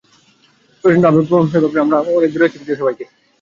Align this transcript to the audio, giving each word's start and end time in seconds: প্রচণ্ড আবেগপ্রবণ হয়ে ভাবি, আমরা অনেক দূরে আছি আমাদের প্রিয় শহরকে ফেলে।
প্রচণ্ড 0.83 1.03
আবেগপ্রবণ 1.07 1.45
হয়ে 1.51 1.63
ভাবি, 1.63 1.77
আমরা 1.79 1.97
অনেক 2.09 2.29
দূরে 2.33 2.45
আছি 2.47 2.57
আমাদের 2.57 2.65
প্রিয় 2.65 2.77
শহরকে 2.79 3.03
ফেলে। 3.07 3.19